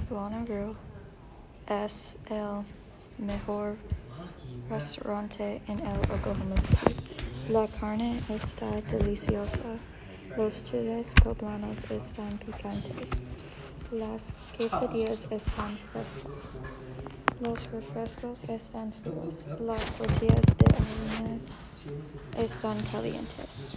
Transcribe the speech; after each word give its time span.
Buona 0.00 0.42
Grill 0.44 0.74
S.L. 1.66 2.64
mejor 3.18 3.76
restaurante 4.70 5.60
en 5.68 5.80
el 5.80 5.98
Oklahoma 6.10 6.56
City. 6.62 6.96
La 7.50 7.66
carne 7.68 8.22
está 8.30 8.70
deliciosa. 8.90 9.58
Los 10.34 10.64
chiles 10.64 11.12
poblanos 11.22 11.84
están 11.90 12.38
picantes. 12.38 13.10
Las 13.90 14.32
quesadillas 14.56 15.26
están 15.30 15.76
frescas. 15.76 16.60
Los 17.40 17.70
refrescos 17.70 18.44
están 18.44 18.94
fríos. 18.94 19.46
Las 19.60 19.92
tortillas 19.92 20.40
de 20.56 20.74
harina 20.74 21.38
están 22.38 22.82
calientes. 22.90 23.76